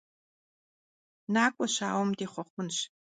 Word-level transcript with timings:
Nak'ue 1.33 1.67
şauem 1.75 2.09
dêxhuexhunş! 2.17 2.77